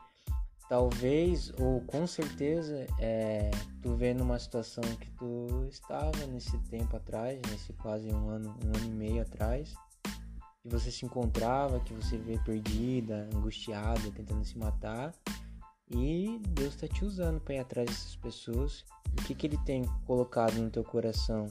talvez 0.67 1.51
ou 1.59 1.81
com 1.81 2.07
certeza 2.07 2.87
é, 2.99 3.51
tu 3.81 3.95
vê 3.95 4.13
numa 4.13 4.39
situação 4.39 4.83
que 4.99 5.09
tu 5.11 5.67
estava 5.69 6.25
nesse 6.27 6.57
tempo 6.69 6.95
atrás, 6.95 7.39
nesse 7.49 7.71
quase 7.73 8.11
um 8.11 8.29
ano, 8.29 8.57
um 8.63 8.77
ano 8.77 8.85
e 8.85 8.89
meio 8.89 9.21
atrás, 9.21 9.73
que 10.61 10.69
você 10.69 10.91
se 10.91 11.05
encontrava, 11.05 11.79
que 11.81 11.93
você 11.93 12.17
vê 12.17 12.39
perdida, 12.39 13.29
angustiada, 13.33 14.11
tentando 14.15 14.43
se 14.43 14.57
matar. 14.57 15.13
E 15.87 16.41
Deus 16.49 16.73
está 16.73 16.87
te 16.87 17.05
usando 17.05 17.39
para 17.39 17.53
ir 17.53 17.59
atrás 17.59 17.87
dessas 17.87 18.15
pessoas. 18.15 18.83
O 19.11 19.23
que, 19.23 19.35
que 19.35 19.45
Ele 19.45 19.57
tem 19.59 19.85
colocado 20.05 20.55
no 20.55 20.71
teu 20.71 20.83
coração 20.83 21.47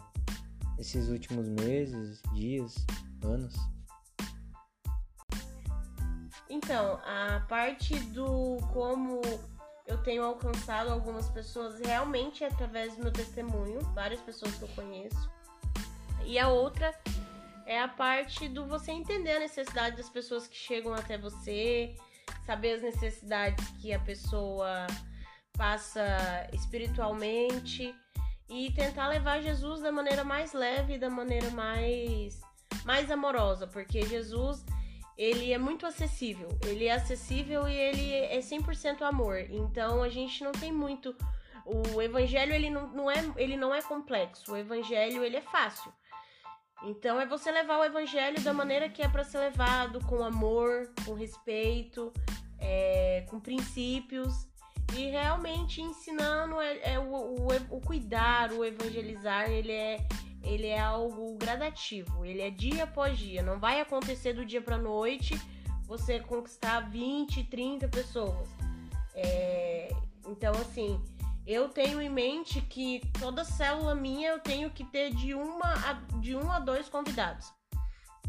esses 0.77 1.09
últimos 1.09 1.49
meses, 1.49 2.21
dias, 2.35 2.85
anos? 3.23 3.55
Então, 6.55 7.01
a 7.05 7.41
parte 7.49 7.99
do 8.11 8.59
como 8.73 9.21
eu 9.89 10.01
tenho 10.05 10.23
alcançado 10.23 10.89
algumas 10.89 11.29
pessoas 11.29 11.81
realmente 11.81 12.45
é 12.45 12.47
através 12.47 12.95
do 12.95 13.03
meu 13.03 13.13
testemunho, 13.13 13.81
várias 13.93 14.21
pessoas 14.21 14.55
que 14.55 14.63
eu 14.63 14.69
conheço. 14.69 15.29
E 16.25 16.39
a 16.39 16.47
outra 16.49 16.95
é 17.67 17.81
a 17.81 17.89
parte 17.89 18.49
do 18.49 18.65
você 18.67 18.93
entender 18.93 19.33
a 19.33 19.41
necessidade 19.41 19.97
das 19.97 20.09
pessoas 20.09 20.47
que 20.47 20.55
chegam 20.55 20.95
até 20.95 21.19
você, 21.19 21.97
saber 22.47 22.75
as 22.75 22.83
necessidades 22.83 23.69
que 23.81 23.93
a 23.93 23.99
pessoa 23.99 24.87
passa 25.59 26.07
espiritualmente 26.53 27.93
e 28.49 28.71
tentar 28.75 29.09
levar 29.09 29.43
Jesus 29.43 29.81
da 29.81 29.91
maneira 29.91 30.23
mais 30.23 30.53
leve, 30.53 30.99
da 30.99 31.11
maneira 31.11 31.51
mais 31.51 32.41
mais 32.85 33.11
amorosa, 33.11 33.67
porque 33.67 34.03
Jesus 34.03 34.65
ele 35.17 35.53
é 35.53 35.59
muito 35.59 35.87
acessível. 35.87 36.49
Ele 36.67 36.87
é 36.87 36.93
acessível 36.93 37.69
e 37.69 37.75
ele 37.75 38.13
é 38.13 38.39
100% 38.39 39.03
amor. 39.03 39.39
Então 39.51 40.03
a 40.03 40.09
gente 40.09 40.43
não 40.43 40.53
tem 40.53 40.73
muito 40.73 41.15
o 41.67 42.03
evangelho 42.03 42.53
ele 42.53 42.69
não, 42.69 42.89
não 42.89 43.11
é 43.11 43.25
ele 43.37 43.57
não 43.57 43.75
é 43.75 43.81
complexo. 43.81 44.53
O 44.53 44.57
evangelho 44.57 45.25
ele 45.25 45.37
é 45.37 45.41
fácil. 45.41 45.93
Então 46.83 47.19
é 47.21 47.27
você 47.27 47.51
levar 47.51 47.79
o 47.79 47.85
evangelho 47.85 48.41
da 48.43 48.53
maneira 48.53 48.89
que 48.89 49.03
é 49.03 49.09
para 49.09 49.25
ser 49.25 49.39
levado, 49.39 50.01
com 50.07 50.23
amor, 50.23 50.93
com 51.07 51.15
respeito, 51.15 52.13
é, 52.59 53.25
com 53.31 53.41
princípios 53.41 54.47
e 54.93 55.07
realmente 55.07 55.81
ensinando 55.81 56.61
é, 56.61 56.95
é 56.95 56.99
o, 56.99 57.15
o, 57.15 57.47
o, 57.71 57.81
cuidar, 57.81 58.53
o 58.53 58.65
evangelizar, 58.65 59.51
ele 59.51 59.73
é 59.73 60.07
ele 60.45 60.67
é 60.67 60.79
algo 60.79 61.37
gradativo, 61.37 62.25
ele 62.25 62.41
é 62.41 62.51
dia 62.51 62.85
após 62.85 63.19
dia, 63.19 63.43
não 63.43 63.59
vai 63.59 63.81
acontecer 63.81 64.33
do 64.33 64.45
dia 64.45 64.61
para 64.61 64.79
noite 64.79 65.41
você 65.87 66.21
conquistar 66.21 66.81
20, 66.91 67.45
30 67.45 67.89
pessoas. 67.89 68.49
É, 69.15 69.91
então 70.27 70.53
assim, 70.53 71.01
eu 71.47 71.69
tenho 71.69 72.01
em 72.01 72.09
mente 72.09 72.61
que 72.63 73.01
toda 73.21 73.45
célula 73.45 73.95
minha 73.95 74.31
eu 74.31 74.39
tenho 74.39 74.71
que 74.71 74.85
ter 74.85 75.15
de 75.15 75.35
uma 75.35 75.73
a, 75.73 75.93
de 76.21 76.35
um 76.35 76.51
a 76.51 76.59
dois 76.59 76.89
convidados. 76.89 77.53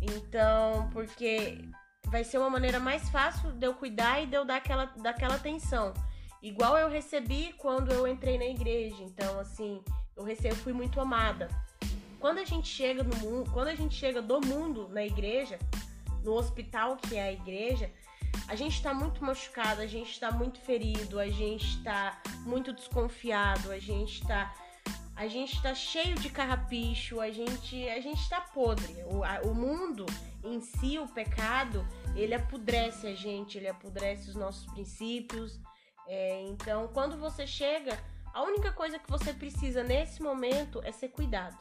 Então, 0.01 0.89
porque 0.91 1.57
vai 2.07 2.23
ser 2.23 2.37
uma 2.37 2.49
maneira 2.49 2.79
mais 2.79 3.09
fácil 3.09 3.51
de 3.53 3.65
eu 3.65 3.73
cuidar 3.73 4.21
e 4.21 4.27
de 4.27 4.35
eu 4.35 4.45
dar 4.45 4.57
aquela, 4.57 4.85
daquela 4.85 5.35
atenção. 5.35 5.93
Igual 6.41 6.77
eu 6.77 6.89
recebi 6.89 7.53
quando 7.57 7.91
eu 7.91 8.07
entrei 8.07 8.37
na 8.37 8.45
igreja. 8.45 9.01
Então, 9.01 9.39
assim, 9.39 9.81
eu 10.15 10.23
recebi, 10.23 10.55
fui 10.55 10.73
muito 10.73 10.99
amada. 10.99 11.47
Quando 12.19 12.39
a 12.39 12.45
gente 12.45 12.67
chega 12.67 13.03
no 13.03 13.15
mundo, 13.17 13.51
quando 13.51 13.67
a 13.67 13.75
gente 13.75 13.95
chega 13.95 14.21
do 14.21 14.41
mundo 14.41 14.89
na 14.89 15.05
igreja, 15.05 15.59
no 16.23 16.33
hospital 16.33 16.97
que 16.97 17.15
é 17.15 17.23
a 17.23 17.31
igreja, 17.31 17.91
a 18.47 18.55
gente 18.55 18.73
está 18.73 18.93
muito 18.93 19.23
machucado, 19.23 19.81
a 19.81 19.87
gente 19.87 20.11
está 20.11 20.31
muito 20.31 20.59
ferido, 20.59 21.19
a 21.19 21.27
gente 21.27 21.65
está 21.65 22.21
muito 22.45 22.73
desconfiado, 22.73 23.71
a 23.71 23.79
gente 23.79 24.21
está 24.21 24.53
a 25.15 25.27
gente 25.27 25.55
está 25.55 25.73
cheio 25.73 26.15
de 26.15 26.29
carrapicho, 26.29 27.21
a 27.21 27.31
gente 27.31 27.87
a 27.89 28.01
gente 28.01 28.19
está 28.19 28.41
podre. 28.41 28.93
O, 29.05 29.23
a, 29.23 29.41
o 29.43 29.55
mundo 29.55 30.05
em 30.43 30.59
si, 30.59 30.99
o 30.99 31.07
pecado, 31.07 31.87
ele 32.15 32.33
apodrece 32.33 33.07
a 33.07 33.15
gente, 33.15 33.57
ele 33.57 33.67
apodrece 33.67 34.29
os 34.29 34.35
nossos 34.35 34.65
princípios. 34.73 35.59
É, 36.07 36.43
então, 36.43 36.89
quando 36.89 37.17
você 37.17 37.47
chega, 37.47 37.97
a 38.33 38.43
única 38.43 38.71
coisa 38.71 38.99
que 38.99 39.09
você 39.09 39.33
precisa 39.33 39.83
nesse 39.83 40.21
momento 40.21 40.81
é 40.83 40.91
ser 40.91 41.07
cuidado. 41.09 41.57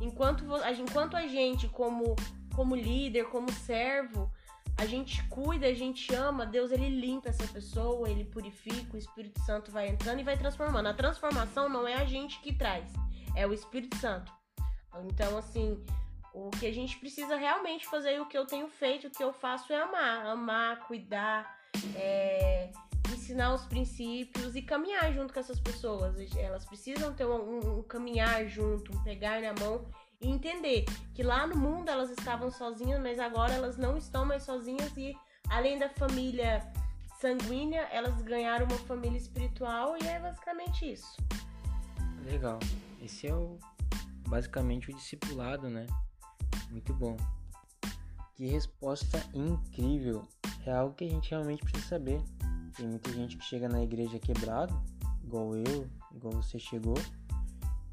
Enquanto, 0.00 0.44
enquanto 0.78 1.16
a 1.16 1.26
gente, 1.26 1.68
como, 1.68 2.16
como 2.54 2.74
líder, 2.74 3.26
como 3.26 3.52
servo, 3.52 4.32
a 4.76 4.86
gente 4.86 5.22
cuida, 5.28 5.66
a 5.66 5.74
gente 5.74 6.14
ama, 6.14 6.46
Deus 6.46 6.72
ele 6.72 6.88
limpa 6.88 7.28
essa 7.28 7.46
pessoa, 7.48 8.08
ele 8.08 8.24
purifica, 8.24 8.94
o 8.94 8.98
Espírito 8.98 9.38
Santo 9.40 9.70
vai 9.70 9.88
entrando 9.88 10.20
e 10.20 10.24
vai 10.24 10.38
transformando. 10.38 10.86
A 10.86 10.94
transformação 10.94 11.68
não 11.68 11.86
é 11.86 11.94
a 11.96 12.06
gente 12.06 12.40
que 12.40 12.54
traz, 12.54 12.90
é 13.36 13.46
o 13.46 13.52
Espírito 13.52 13.96
Santo. 13.98 14.32
Então, 15.04 15.36
assim, 15.36 15.84
o 16.32 16.50
que 16.50 16.66
a 16.66 16.72
gente 16.72 16.96
precisa 16.98 17.36
realmente 17.36 17.86
fazer 17.86 18.16
e 18.16 18.20
o 18.20 18.26
que 18.26 18.38
eu 18.38 18.46
tenho 18.46 18.68
feito, 18.68 19.08
o 19.08 19.10
que 19.10 19.22
eu 19.22 19.32
faço 19.32 19.70
é 19.72 19.82
amar, 19.82 20.26
amar, 20.26 20.80
cuidar, 20.86 21.58
é, 21.94 22.70
ensinar 23.30 23.54
os 23.54 23.64
princípios 23.66 24.56
e 24.56 24.62
caminhar 24.62 25.12
junto 25.12 25.32
com 25.32 25.38
essas 25.38 25.60
pessoas. 25.60 26.16
Elas 26.36 26.64
precisam 26.64 27.14
ter 27.14 27.24
um, 27.24 27.78
um, 27.78 27.82
caminhar 27.84 28.44
junto, 28.48 28.92
um 28.92 29.02
pegar 29.04 29.40
na 29.40 29.54
mão 29.54 29.86
e 30.20 30.28
entender 30.28 30.84
que 31.14 31.22
lá 31.22 31.46
no 31.46 31.56
mundo 31.56 31.88
elas 31.88 32.10
estavam 32.10 32.50
sozinhas, 32.50 33.00
mas 33.00 33.20
agora 33.20 33.54
elas 33.54 33.76
não 33.76 33.96
estão 33.96 34.24
mais 34.24 34.42
sozinhas 34.42 34.96
e 34.96 35.16
além 35.48 35.78
da 35.78 35.88
família 35.88 36.60
sanguínea, 37.20 37.82
elas 37.92 38.20
ganharam 38.22 38.66
uma 38.66 38.78
família 38.78 39.16
espiritual 39.16 39.96
e 40.02 40.06
é 40.08 40.18
basicamente 40.18 40.92
isso. 40.92 41.16
Legal. 42.24 42.58
Esse 43.00 43.28
é 43.28 43.34
o 43.34 43.58
basicamente 44.26 44.90
o 44.90 44.94
discipulado, 44.94 45.70
né? 45.70 45.86
Muito 46.68 46.92
bom. 46.94 47.16
Que 48.34 48.46
resposta 48.46 49.24
incrível. 49.32 50.26
É 50.66 50.72
algo 50.72 50.94
que 50.94 51.04
a 51.04 51.08
gente 51.08 51.30
realmente 51.30 51.62
precisa 51.62 51.88
saber. 51.88 52.20
Tem 52.80 52.88
muita 52.88 53.12
gente 53.12 53.36
que 53.36 53.44
chega 53.44 53.68
na 53.68 53.82
igreja 53.82 54.18
quebrado, 54.18 54.74
igual 55.22 55.54
eu, 55.54 55.86
igual 56.16 56.32
você 56.32 56.58
chegou 56.58 56.96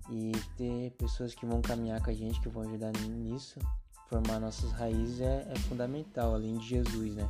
e 0.10 0.32
ter 0.56 0.92
pessoas 0.92 1.36
que 1.36 1.46
vão 1.46 1.62
caminhar 1.62 2.02
com 2.02 2.10
a 2.10 2.14
gente, 2.14 2.40
que 2.40 2.48
vão 2.48 2.64
ajudar 2.64 2.94
nisso, 2.94 3.60
formar 4.08 4.40
nossas 4.40 4.72
raízes 4.72 5.20
é, 5.20 5.46
é 5.54 5.60
fundamental, 5.68 6.34
além 6.34 6.58
de 6.58 6.66
Jesus, 6.66 7.16
né? 7.16 7.30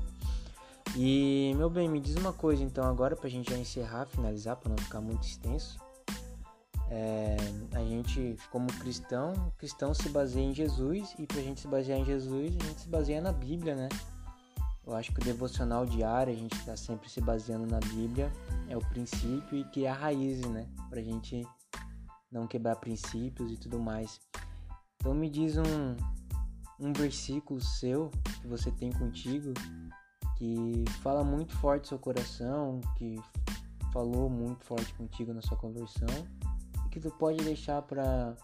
E, 0.95 1.51
meu 1.57 1.67
bem, 1.67 1.89
me 1.89 1.99
diz 1.99 2.15
uma 2.15 2.31
coisa 2.31 2.61
então 2.61 2.85
agora 2.85 3.15
pra 3.15 3.27
gente 3.27 3.49
já 3.49 3.57
encerrar, 3.57 4.05
finalizar, 4.05 4.55
para 4.57 4.69
não 4.69 4.77
ficar 4.77 5.01
muito 5.01 5.23
extenso. 5.23 5.79
É, 6.91 7.37
a 7.71 7.83
gente, 7.83 8.37
como 8.51 8.67
cristão, 8.73 9.33
cristão 9.57 9.95
se 9.95 10.09
baseia 10.09 10.45
em 10.45 10.53
Jesus 10.53 11.15
e 11.17 11.25
pra 11.25 11.41
gente 11.41 11.61
se 11.61 11.67
basear 11.67 11.97
em 11.97 12.05
Jesus, 12.05 12.55
a 12.55 12.63
gente 12.67 12.81
se 12.81 12.87
baseia 12.87 13.19
na 13.19 13.31
Bíblia, 13.31 13.75
né? 13.75 13.89
Eu 14.87 14.95
acho 14.95 15.13
que 15.13 15.19
o 15.19 15.23
devocional 15.23 15.85
diário, 15.85 16.31
a 16.31 16.35
gente 16.35 16.55
está 16.55 16.77
sempre 16.77 17.09
se 17.09 17.19
baseando 17.19 17.67
na 17.67 17.79
Bíblia, 17.79 18.31
é 18.69 18.77
o 18.77 18.79
princípio 18.79 19.57
e 19.57 19.65
criar 19.65 19.95
raízes, 19.95 20.45
né? 20.45 20.65
Pra 20.89 21.01
gente 21.01 21.45
não 22.31 22.47
quebrar 22.47 22.77
princípios 22.77 23.51
e 23.51 23.57
tudo 23.57 23.79
mais. 23.79 24.21
Então 24.95 25.13
me 25.13 25.29
diz 25.29 25.57
um, 25.57 25.95
um 26.79 26.93
versículo 26.93 27.59
seu 27.59 28.09
que 28.41 28.47
você 28.47 28.71
tem 28.71 28.93
contigo 28.93 29.53
que 30.37 30.85
fala 31.01 31.21
muito 31.21 31.53
forte 31.57 31.89
seu 31.89 31.99
coração, 31.99 32.79
que 32.95 33.19
falou 33.91 34.29
muito 34.29 34.63
forte 34.63 34.93
contigo 34.93 35.33
na 35.33 35.41
sua 35.41 35.57
conversão 35.57 36.07
e 36.85 36.89
que 36.89 36.99
tu 37.01 37.11
pode 37.11 37.43
deixar 37.43 37.81
para 37.81 38.35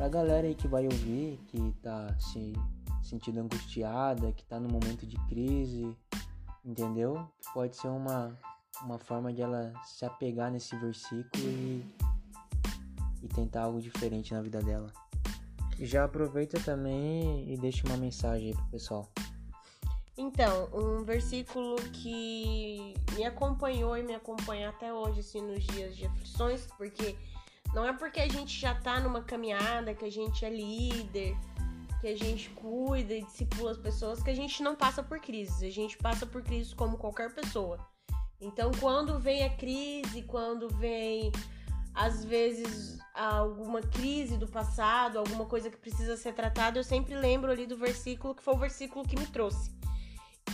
a 0.00 0.08
galera 0.08 0.48
aí 0.48 0.56
que 0.56 0.66
vai 0.66 0.84
ouvir, 0.84 1.38
que 1.46 1.72
tá 1.82 2.18
se 2.18 2.52
sentindo 3.08 3.40
angustiada, 3.40 4.32
que 4.32 4.44
tá 4.44 4.60
no 4.60 4.68
momento 4.68 5.06
de 5.06 5.16
crise, 5.26 5.96
entendeu? 6.64 7.26
Pode 7.54 7.76
ser 7.76 7.88
uma, 7.88 8.38
uma 8.82 8.98
forma 8.98 9.32
de 9.32 9.40
ela 9.40 9.72
se 9.84 10.04
apegar 10.04 10.50
nesse 10.50 10.76
versículo 10.76 11.26
e, 11.36 11.84
e 13.22 13.28
tentar 13.28 13.62
algo 13.62 13.80
diferente 13.80 14.34
na 14.34 14.42
vida 14.42 14.60
dela. 14.60 14.92
Já 15.80 16.04
aproveita 16.04 16.60
também 16.60 17.52
e 17.52 17.56
deixa 17.56 17.86
uma 17.86 17.96
mensagem 17.96 18.48
aí 18.48 18.54
pro 18.54 18.66
pessoal. 18.66 19.08
Então, 20.16 20.68
um 20.74 21.04
versículo 21.04 21.76
que 21.92 22.92
me 23.14 23.24
acompanhou 23.24 23.96
e 23.96 24.02
me 24.02 24.14
acompanha 24.14 24.68
até 24.70 24.92
hoje, 24.92 25.20
assim, 25.20 25.40
nos 25.40 25.64
dias 25.64 25.96
de 25.96 26.06
aflições, 26.06 26.66
porque 26.76 27.16
não 27.72 27.84
é 27.84 27.92
porque 27.92 28.18
a 28.20 28.28
gente 28.28 28.58
já 28.58 28.74
tá 28.74 28.98
numa 28.98 29.22
caminhada, 29.22 29.94
que 29.94 30.04
a 30.04 30.10
gente 30.10 30.44
é 30.44 30.50
líder, 30.50 31.36
que 32.00 32.08
a 32.08 32.16
gente 32.16 32.50
cuida 32.50 33.14
e 33.14 33.24
discipula 33.24 33.72
as 33.72 33.78
pessoas, 33.78 34.22
que 34.22 34.30
a 34.30 34.34
gente 34.34 34.62
não 34.62 34.76
passa 34.76 35.02
por 35.02 35.20
crises. 35.20 35.62
A 35.62 35.70
gente 35.70 35.96
passa 35.98 36.26
por 36.26 36.42
crises 36.42 36.72
como 36.72 36.96
qualquer 36.96 37.34
pessoa. 37.34 37.78
Então, 38.40 38.70
quando 38.80 39.18
vem 39.18 39.44
a 39.44 39.50
crise, 39.56 40.22
quando 40.22 40.68
vem, 40.68 41.32
às 41.92 42.24
vezes, 42.24 42.98
alguma 43.12 43.80
crise 43.80 44.36
do 44.36 44.46
passado, 44.46 45.18
alguma 45.18 45.44
coisa 45.44 45.68
que 45.68 45.76
precisa 45.76 46.16
ser 46.16 46.34
tratada, 46.34 46.78
eu 46.78 46.84
sempre 46.84 47.14
lembro 47.14 47.50
ali 47.50 47.66
do 47.66 47.76
versículo 47.76 48.34
que 48.34 48.42
foi 48.42 48.54
o 48.54 48.58
versículo 48.58 49.06
que 49.06 49.18
me 49.18 49.26
trouxe 49.26 49.76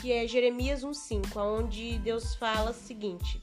que 0.04 0.12
é 0.12 0.26
Jeremias 0.26 0.84
1,5, 0.84 1.36
onde 1.36 1.98
Deus 1.98 2.34
fala 2.34 2.70
o 2.70 2.74
seguinte: 2.74 3.40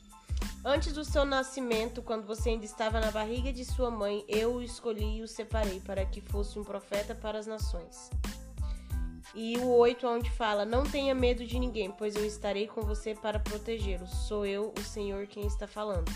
Antes 0.64 0.94
do 0.94 1.04
seu 1.04 1.26
nascimento, 1.26 2.04
quando 2.04 2.28
você 2.28 2.52
ainda 2.52 2.66
estava 2.66 3.00
na 3.00 3.10
barriga 3.10 3.52
de 3.52 3.66
sua 3.66 3.90
mãe, 3.90 4.24
eu 4.28 4.56
o 4.56 4.62
escolhi 4.62 5.18
e 5.18 5.24
o 5.24 5.28
separei 5.28 5.80
para 5.80 6.06
que 6.06 6.22
fosse 6.22 6.60
um 6.60 6.64
profeta 6.64 7.16
para 7.16 7.40
as 7.40 7.48
nações. 7.48 8.12
E 9.34 9.58
o 9.58 9.70
8, 9.70 10.06
onde 10.06 10.30
fala: 10.30 10.64
Não 10.64 10.84
tenha 10.84 11.16
medo 11.16 11.46
de 11.46 11.58
ninguém, 11.58 11.92
pois 11.92 12.16
eu 12.16 12.24
estarei 12.24 12.68
com 12.68 12.82
você 12.82 13.16
para 13.16 13.40
protegê-lo. 13.40 14.06
Sou 14.06 14.46
eu, 14.46 14.72
o 14.78 14.84
Senhor, 14.84 15.26
quem 15.26 15.48
está 15.48 15.68
falando. 15.68 16.12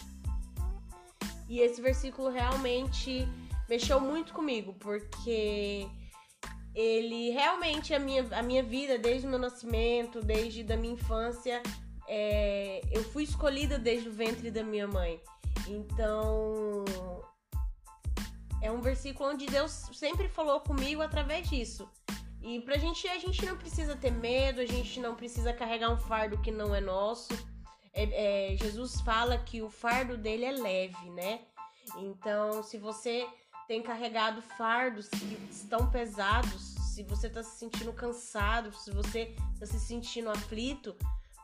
E 1.50 1.60
esse 1.60 1.82
versículo 1.82 2.30
realmente 2.30 3.28
mexeu 3.68 4.00
muito 4.00 4.32
comigo, 4.32 4.74
porque 4.74 5.88
ele 6.76 7.32
realmente 7.32 7.96
a 7.96 8.00
minha, 8.00 8.28
a 8.32 8.44
minha 8.44 8.62
vida 8.62 8.98
desde 9.00 9.26
o 9.26 9.30
meu 9.30 9.40
nascimento, 9.40 10.22
desde 10.22 10.64
da 10.64 10.78
minha 10.78 10.94
infância, 10.94 11.64
é, 12.08 12.82
eu 12.92 13.04
fui 13.04 13.24
escolhida 13.24 13.78
desde 13.78 14.10
o 14.10 14.14
ventre 14.14 14.52
da 14.52 14.64
minha 14.64 14.88
mãe. 14.88 15.22
Então 15.68 16.86
é 18.62 18.72
um 18.72 18.82
versículo 18.82 19.30
onde 19.30 19.46
Deus 19.46 19.72
sempre 19.94 20.28
falou 20.28 20.60
comigo 20.60 21.02
através 21.02 21.50
disso. 21.50 21.90
E 22.42 22.62
pra 22.62 22.78
gente, 22.78 23.08
a 23.08 23.18
gente 23.18 23.44
não 23.46 23.58
precisa 23.58 23.96
ter 23.96 24.12
medo, 24.12 24.62
a 24.62 24.66
gente 24.66 25.00
não 25.00 25.16
precisa 25.16 25.52
carregar 25.52 25.92
um 25.92 25.98
fardo 25.98 26.42
que 26.42 26.52
não 26.52 26.76
é 26.76 26.82
nosso. 26.82 27.34
É, 27.94 28.52
é, 28.54 28.58
Jesus 28.58 29.02
fala 29.02 29.38
que 29.38 29.62
o 29.62 29.70
fardo 29.70 30.18
dele 30.18 30.46
é 30.46 30.52
leve, 30.52 31.10
né? 31.12 31.42
Então, 31.98 32.62
se 32.62 32.78
você 32.78 33.28
tem 33.68 33.82
carregado 33.82 34.42
fardos 34.42 35.08
que 35.08 35.40
estão 35.50 35.90
pesados, 35.90 36.76
se 36.94 37.04
você 37.04 37.28
está 37.28 37.42
se 37.42 37.58
sentindo 37.58 37.92
cansado, 37.94 38.72
se 38.76 38.92
você 38.92 39.36
está 39.54 39.66
se 39.66 39.80
sentindo 39.80 40.30
aflito, 40.30 40.96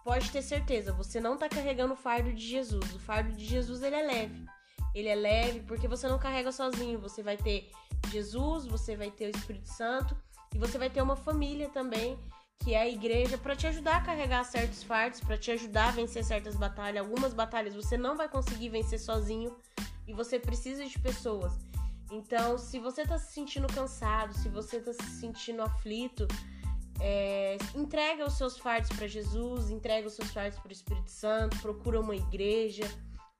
pode 0.03 0.31
ter 0.31 0.41
certeza, 0.41 0.91
você 0.91 1.20
não 1.20 1.36
está 1.36 1.48
carregando 1.48 1.93
o 1.93 1.98
fardo 1.98 2.34
de 2.34 2.48
Jesus. 2.48 2.93
O 2.93 3.00
fardo 3.00 3.31
de 3.31 3.46
Jesus 3.46 3.81
ele 3.81 3.96
é 3.96 4.03
leve. 4.03 4.46
Ele 4.93 5.08
é 5.08 5.15
leve 5.15 5.62
porque 5.62 5.88
você 5.88 6.08
não 6.08 6.20
carrega 6.20 6.51
sozinho. 6.51 7.00
Você 7.00 7.24
vai 7.24 7.38
ter 7.38 7.72
Jesus, 8.10 8.65
você 8.65 8.96
vai 8.96 9.10
ter 9.12 9.27
o 9.27 9.38
Espírito 9.38 9.70
Santo 9.70 10.15
e 10.53 10.58
você 10.58 10.77
vai 10.77 10.89
ter 10.89 11.01
uma 11.01 11.15
família 11.15 11.70
também, 11.70 12.20
que 12.60 12.74
é 12.74 12.81
a 12.81 12.90
igreja, 12.90 13.37
para 13.37 13.55
te 13.55 13.68
ajudar 13.68 13.98
a 13.98 14.01
carregar 14.01 14.44
certos 14.44 14.83
fardos, 14.83 15.22
para 15.22 15.37
te 15.37 15.51
ajudar 15.51 15.90
a 15.90 15.92
vencer 15.92 16.24
certas 16.24 16.55
batalhas. 16.55 17.05
Algumas 17.05 17.33
batalhas 17.33 17.74
você 17.74 17.98
não 17.98 18.18
vai 18.18 18.27
conseguir 18.27 18.70
vencer 18.70 19.00
sozinho 19.00 19.55
e 20.07 20.14
você 20.14 20.40
precisa 20.40 20.85
de 20.85 21.00
pessoas. 21.00 21.53
Então, 22.11 22.57
se 22.57 22.77
você 22.77 23.05
tá 23.05 23.18
se 23.18 23.31
sentindo 23.31 23.74
cansado, 23.74 24.33
se 24.33 24.50
você 24.50 24.81
tá 24.81 24.92
se 24.92 25.09
sentindo 25.20 25.61
aflito, 25.61 26.27
é, 27.03 27.57
entrega 27.75 28.25
os 28.25 28.33
seus 28.33 28.59
fardos 28.59 28.90
para 28.96 29.07
Jesus, 29.07 29.72
entrega 29.72 30.07
os 30.07 30.14
seus 30.14 30.31
fardos 30.31 30.59
para 30.59 30.70
o 30.70 30.72
Espírito 30.72 31.09
Santo, 31.09 31.57
procura 31.59 32.00
uma 32.00 32.16
igreja, 32.16 32.87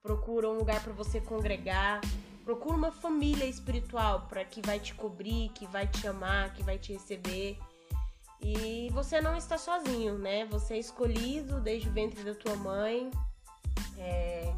procura 0.02 0.50
um 0.50 0.58
lugar 0.58 0.84
para 0.84 0.91
você 0.93 1.21
congregar, 1.21 2.02
procura 2.43 2.76
uma 2.76 2.91
família 2.91 3.45
espiritual 3.45 4.26
para 4.28 4.43
que 4.43 4.62
vai 4.65 4.80
te 4.80 4.95
cobrir, 4.95 5.50
que 5.50 5.67
vai 5.67 5.88
te 5.88 6.08
amar, 6.08 6.54
que 6.54 6.63
vai 6.63 6.80
te 6.80 6.93
receber. 6.93 7.60
E 8.41 8.89
você 8.91 9.21
não 9.21 9.38
está 9.38 9.60
sozinho, 9.60 10.17
né? 10.17 10.45
Você 10.45 10.74
é 10.74 10.80
escolhido 10.80 11.62
desde 11.62 11.88
o 11.88 11.91
ventre 11.91 12.24
da 12.24 12.34
tua 12.34 12.56
mãe, 12.56 13.12
é, 14.00 14.52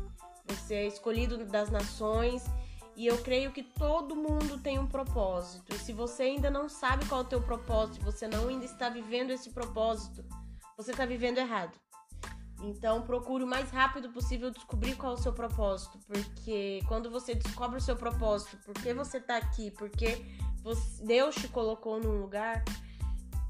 você 0.47 0.75
é 0.75 0.87
escolhido 0.87 1.45
das 1.45 1.69
nações 1.69 2.45
e 2.95 3.07
eu 3.07 3.17
creio 3.23 3.51
que 3.51 3.63
todo 3.63 4.15
mundo 4.15 4.57
tem 4.57 4.77
um 4.77 4.87
propósito. 4.87 5.73
E 5.73 5.79
se 5.79 5.91
você 5.91 6.23
ainda 6.23 6.49
não 6.49 6.69
sabe 6.69 7.05
qual 7.05 7.21
é 7.21 7.23
o 7.23 7.27
teu 7.27 7.41
propósito, 7.41 8.03
você 8.03 8.27
não 8.27 8.47
ainda 8.47 8.65
está 8.65 8.89
vivendo 8.89 9.31
esse 9.31 9.49
propósito, 9.49 10.23
você 10.77 10.91
está 10.91 11.05
vivendo 11.05 11.37
errado. 11.39 11.77
Então 12.63 13.01
procure 13.01 13.43
o 13.43 13.47
mais 13.47 13.69
rápido 13.71 14.09
possível 14.09 14.49
descobrir 14.49 14.95
qual 14.95 15.13
é 15.13 15.15
o 15.15 15.21
seu 15.21 15.33
propósito, 15.33 15.99
porque 16.07 16.81
quando 16.87 17.09
você 17.09 17.35
descobre 17.35 17.77
o 17.77 17.81
seu 17.81 17.95
propósito, 17.95 18.57
por 18.63 18.73
que 18.75 18.93
você 18.93 19.17
está 19.17 19.37
aqui, 19.37 19.69
porque 19.71 20.25
Deus 21.01 21.35
te 21.35 21.49
colocou 21.49 21.99
num 21.99 22.21
lugar, 22.21 22.63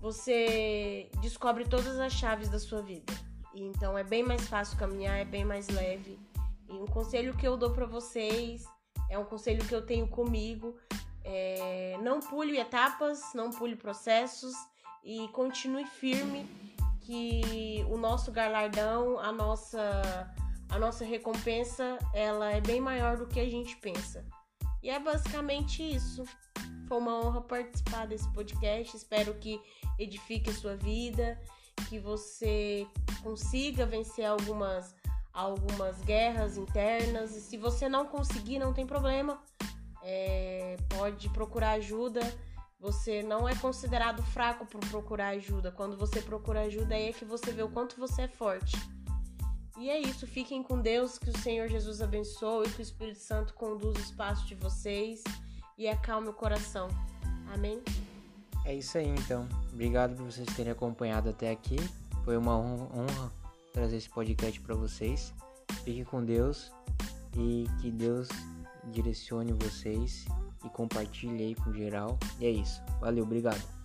você 0.01 1.11
descobre 1.21 1.65
todas 1.65 1.99
as 1.99 2.11
chaves 2.11 2.49
da 2.49 2.57
sua 2.57 2.81
vida. 2.81 3.13
Então 3.53 3.95
é 3.95 4.03
bem 4.03 4.23
mais 4.23 4.47
fácil 4.47 4.77
caminhar, 4.77 5.19
é 5.19 5.25
bem 5.25 5.45
mais 5.45 5.67
leve. 5.69 6.19
E 6.67 6.73
um 6.73 6.87
conselho 6.87 7.35
que 7.35 7.47
eu 7.47 7.55
dou 7.55 7.69
para 7.69 7.85
vocês 7.85 8.65
é 9.09 9.17
um 9.17 9.25
conselho 9.25 9.65
que 9.65 9.73
eu 9.73 9.85
tenho 9.85 10.07
comigo. 10.07 10.77
É, 11.23 11.97
não 12.01 12.19
pule 12.19 12.57
etapas, 12.57 13.21
não 13.33 13.49
pule 13.49 13.75
processos 13.75 14.53
e 15.03 15.27
continue 15.29 15.85
firme 15.85 16.45
que 17.01 17.85
o 17.89 17.97
nosso 17.97 18.31
galardão, 18.31 19.19
a 19.19 19.31
nossa 19.31 20.33
a 20.69 20.79
nossa 20.79 21.05
recompensa, 21.05 21.99
ela 22.15 22.51
é 22.51 22.59
bem 22.59 22.81
maior 22.81 23.15
do 23.15 23.27
que 23.27 23.39
a 23.39 23.47
gente 23.47 23.75
pensa. 23.77 24.25
E 24.81 24.89
é 24.89 24.99
basicamente 24.99 25.83
isso. 25.83 26.23
Foi 26.87 26.97
uma 26.97 27.15
honra 27.23 27.41
participar 27.41 28.07
desse 28.07 28.27
podcast. 28.33 28.97
Espero 28.97 29.35
que 29.35 29.61
edifique 29.99 30.49
a 30.49 30.53
sua 30.53 30.75
vida, 30.75 31.39
que 31.87 31.99
você 31.99 32.87
consiga 33.21 33.85
vencer 33.85 34.25
algumas 34.25 34.95
algumas 35.33 35.99
guerras 36.01 36.57
internas. 36.57 37.35
E 37.35 37.41
se 37.41 37.57
você 37.57 37.89
não 37.89 38.05
conseguir, 38.05 38.59
não 38.59 38.73
tem 38.73 38.85
problema. 38.85 39.41
É, 40.03 40.77
pode 40.89 41.29
procurar 41.29 41.71
ajuda. 41.71 42.21
Você 42.79 43.23
não 43.23 43.47
é 43.47 43.55
considerado 43.55 44.21
fraco 44.21 44.65
por 44.65 44.79
procurar 44.81 45.29
ajuda. 45.29 45.71
Quando 45.71 45.97
você 45.97 46.21
procura 46.21 46.61
ajuda, 46.61 46.93
aí 46.93 47.09
é 47.09 47.13
que 47.13 47.25
você 47.25 47.51
vê 47.51 47.63
o 47.63 47.69
quanto 47.69 47.97
você 47.97 48.23
é 48.23 48.27
forte. 48.27 48.77
E 49.77 49.89
é 49.89 49.99
isso. 49.99 50.27
Fiquem 50.27 50.61
com 50.61 50.79
Deus. 50.79 51.17
Que 51.17 51.29
o 51.29 51.37
Senhor 51.39 51.67
Jesus 51.67 52.01
abençoe. 52.01 52.69
Que 52.69 52.81
o 52.81 52.83
Espírito 52.83 53.19
Santo 53.19 53.53
conduza 53.53 53.97
o 53.97 54.01
espaço 54.01 54.45
de 54.45 54.55
vocês. 54.55 55.23
E 55.77 55.87
acalme 55.87 56.27
o 56.27 56.33
coração. 56.33 56.89
Amém? 57.51 57.81
É 58.65 58.75
isso 58.75 58.97
aí, 58.97 59.07
então. 59.07 59.47
Obrigado 59.71 60.15
por 60.15 60.25
vocês 60.25 60.47
terem 60.55 60.71
acompanhado 60.71 61.29
até 61.29 61.51
aqui. 61.51 61.77
Foi 62.23 62.37
uma 62.37 62.57
honra 62.57 63.42
trazer 63.73 63.97
esse 63.97 64.09
podcast 64.09 64.61
para 64.61 64.75
vocês. 64.75 65.33
Fiquem 65.83 66.03
com 66.05 66.23
Deus 66.23 66.71
e 67.35 67.65
que 67.81 67.91
Deus 67.91 68.29
direcione 68.91 69.51
vocês 69.53 70.25
e 70.63 70.69
compartilhe 70.69 71.43
aí 71.43 71.55
com 71.55 71.73
geral. 71.73 72.17
E 72.39 72.45
é 72.45 72.49
isso. 72.51 72.81
Valeu, 73.01 73.23
obrigado. 73.23 73.82